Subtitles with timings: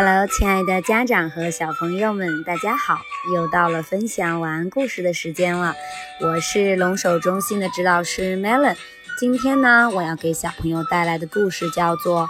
[0.00, 3.00] Hello，亲爱的家长和小朋友们，大家好！
[3.34, 5.74] 又到了分享晚安故事的时间了。
[6.20, 8.76] 我是龙首中心的指导师 Melon。
[9.18, 12.26] 今天呢，我要给小朋友带来的故事叫做《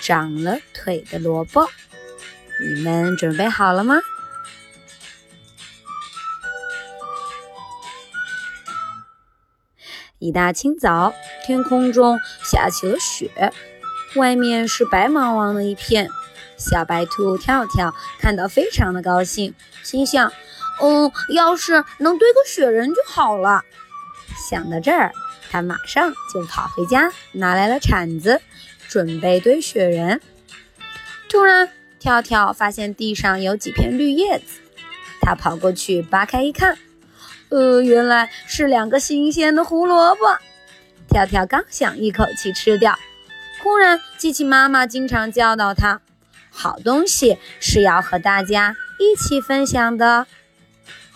[0.00, 1.64] 长了腿的萝卜》。
[2.74, 3.96] 你们准备好了吗？
[10.18, 11.12] 一大清早，
[11.44, 13.52] 天空中下起了雪，
[14.16, 16.08] 外面是白茫茫的一片。
[16.60, 20.30] 小白兔跳跳看到，非常的高兴，心想
[20.80, 23.62] ：“嗯，要是能堆个雪人就好了。”
[24.48, 25.10] 想到这儿，
[25.50, 28.40] 他马上就跑回家，拿来了铲子，
[28.88, 30.20] 准备堆雪人。
[31.28, 34.60] 突然，跳跳发现地上有几片绿叶子，
[35.20, 36.76] 他跑过去扒开一看，
[37.48, 40.38] 呃，原来是两个新鲜的胡萝卜。
[41.08, 42.96] 跳跳刚想一口气吃掉，
[43.62, 46.00] 忽然记起妈妈经常教导他。
[46.50, 50.26] 好东西是要和大家一起分享的，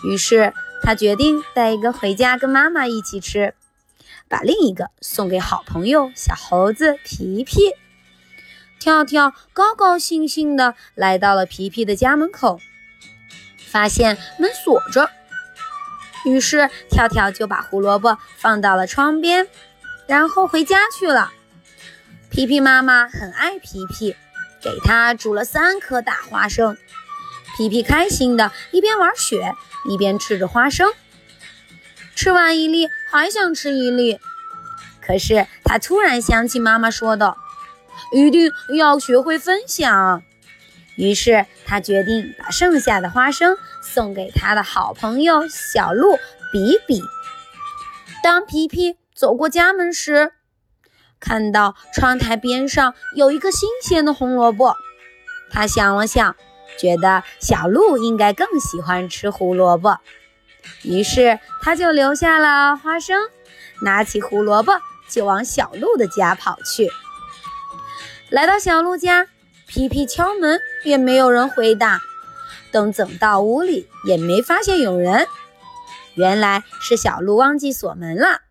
[0.04, 3.54] 于是他决定带一个回家跟妈妈一起吃，
[4.28, 7.72] 把另一个送给好朋友小猴子皮皮。
[8.80, 12.60] 跳跳高高兴兴地来到了皮皮的家门口，
[13.66, 15.10] 发现门锁着，
[16.26, 19.48] 于是跳跳就把胡萝卜放到了窗边，
[20.06, 21.32] 然后回家去了。
[22.30, 24.14] 皮皮妈妈很爱皮皮。
[24.64, 26.78] 给他煮了三颗大花生，
[27.56, 29.52] 皮皮开心的一边玩雪
[29.86, 30.90] 一边吃着花生，
[32.16, 34.18] 吃完一粒还想吃一粒。
[35.06, 37.36] 可是他突然想起妈妈说的，
[38.10, 40.22] 一定要学会分享。
[40.96, 46.16] 于是他决定把剩下的花生送给他的好朋友小鹿
[46.50, 47.02] 比比。
[48.22, 50.32] 当皮皮走过家门时，
[51.24, 54.76] 看到窗台边上有一个新鲜的红萝卜，
[55.50, 56.36] 他想了想，
[56.78, 59.96] 觉得小鹿应该更喜欢吃胡萝卜，
[60.82, 63.18] 于是他就留下了花生，
[63.80, 64.74] 拿起胡萝卜
[65.08, 66.90] 就往小鹿的家跑去。
[68.28, 69.26] 来到小鹿家，
[69.66, 72.02] 皮皮敲门也没有人回答，
[72.70, 75.26] 等走到屋里也没发现有人，
[76.16, 78.42] 原来是小鹿忘记锁门了。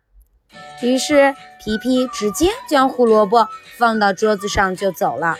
[0.82, 3.48] 于是皮皮直接将胡萝卜
[3.78, 5.36] 放到桌子上就走了。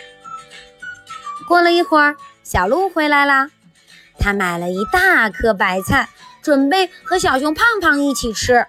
[1.47, 3.49] 过了一会儿，小鹿回来了，
[4.17, 6.09] 他买了一大颗白菜，
[6.41, 8.65] 准备和小熊胖胖一起吃。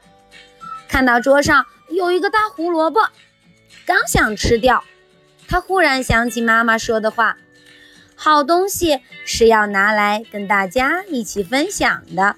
[0.88, 3.00] 看到桌上有一个大胡萝卜，
[3.86, 4.84] 刚想吃掉，
[5.48, 7.36] 他忽然想起妈妈说的话
[8.14, 12.36] ：“好东西是要拿来跟大家一起分享的。”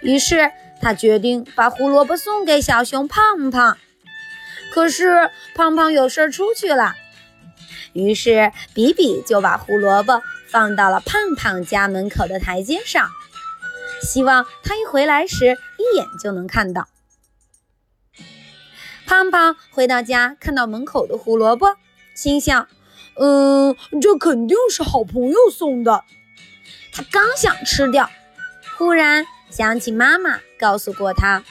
[0.00, 0.50] 于是。
[0.80, 3.76] 他决定把胡萝卜送给小熊胖胖，
[4.72, 6.94] 可是胖胖有事出去了。
[7.92, 13.10] 于是比比就把胡萝卜放到了胖胖家门口的台阶上，
[14.02, 16.88] 希望他一回来时一眼就能看到。
[19.06, 21.76] 胖胖回到家，看到门口的胡萝卜，
[22.14, 22.68] 心想
[23.18, 26.04] ：“嗯，这肯定是好朋友送的。”
[26.94, 28.08] 他刚想吃掉，
[28.78, 29.26] 忽然。
[29.50, 31.42] 想起妈妈告诉过他，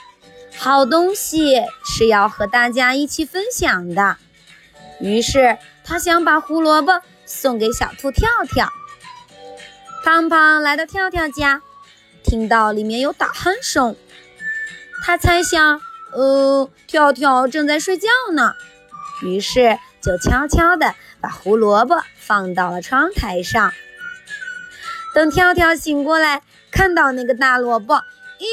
[0.57, 4.17] 好东西是要和大家一起分享的。
[4.99, 8.69] 于是他想把胡萝卜送给小兔跳跳。
[10.03, 11.61] 胖胖来到跳跳家，
[12.23, 13.95] 听到里面有打鼾声，
[15.05, 15.81] 他猜想，
[16.13, 18.53] 呃，跳跳正在睡觉呢。
[19.21, 23.73] 于是就悄悄地把胡萝卜放到了窗台上。
[25.13, 26.41] 等跳跳醒过来。
[26.71, 28.45] 看到那个大萝卜，咦，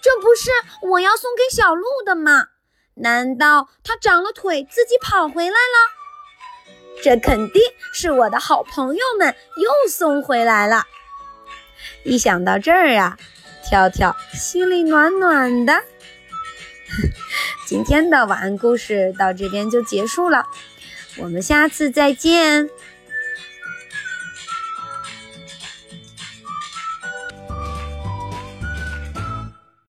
[0.00, 0.50] 这不是
[0.88, 2.46] 我要送给小鹿的吗？
[2.94, 7.00] 难道它长了腿自己跑回来了？
[7.02, 10.84] 这肯定是我的好朋友们又送回来了。
[12.04, 13.16] 一想到这儿啊，
[13.64, 15.84] 跳跳心里暖暖的。
[17.68, 20.46] 今天的晚安故事到这边就结束了，
[21.18, 22.70] 我们下次再见。